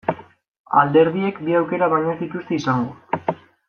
[0.81, 3.33] Alderdiek bi aukera baino ez dituzte izango.